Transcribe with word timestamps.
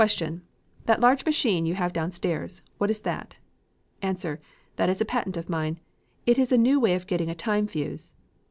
That 0.87 0.99
large 0.99 1.25
machine 1.25 1.67
you 1.67 1.75
have 1.75 1.93
downstairs, 1.93 2.63
what 2.79 2.89
is 2.89 3.01
that? 3.01 3.35
A. 4.01 4.17
That 4.77 4.89
is 4.89 4.99
a 4.99 5.05
patent 5.05 5.37
of 5.37 5.47
mine. 5.47 5.79
It 6.25 6.39
is 6.39 6.51
a 6.51 6.57
new 6.57 6.79
way 6.79 6.95
of 6.95 7.05
getting 7.05 7.29
a 7.29 7.35
time 7.35 7.67
fuse. 7.67 8.11